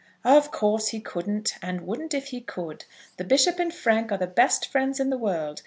[0.25, 2.85] "Of course, he couldn't, and wouldn't if he could.
[3.17, 5.59] The bishop and Frank are the best friends in the world.